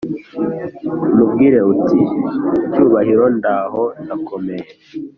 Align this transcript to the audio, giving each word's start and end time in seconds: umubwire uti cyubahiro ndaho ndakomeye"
umubwire 1.11 1.59
uti 1.73 1.99
cyubahiro 2.71 3.25
ndaho 3.37 3.83
ndakomeye" 4.03 4.67